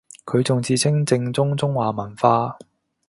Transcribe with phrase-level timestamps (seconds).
[0.25, 2.57] 佢仲自稱正宗中華文化